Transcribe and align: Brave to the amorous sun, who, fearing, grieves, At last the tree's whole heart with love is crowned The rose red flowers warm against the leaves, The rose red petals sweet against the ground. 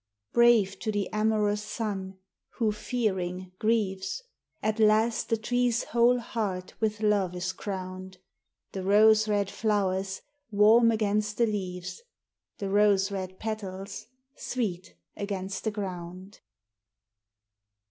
Brave 0.33 0.79
to 0.79 0.91
the 0.91 1.07
amorous 1.13 1.61
sun, 1.61 2.17
who, 2.53 2.71
fearing, 2.71 3.51
grieves, 3.59 4.23
At 4.63 4.79
last 4.79 5.29
the 5.29 5.37
tree's 5.37 5.83
whole 5.83 6.17
heart 6.17 6.73
with 6.81 7.01
love 7.01 7.35
is 7.35 7.53
crowned 7.53 8.17
The 8.71 8.81
rose 8.81 9.27
red 9.27 9.51
flowers 9.51 10.23
warm 10.49 10.89
against 10.89 11.37
the 11.37 11.45
leaves, 11.45 12.01
The 12.57 12.71
rose 12.71 13.11
red 13.11 13.37
petals 13.37 14.07
sweet 14.35 14.95
against 15.15 15.65
the 15.65 15.71
ground. 15.71 16.39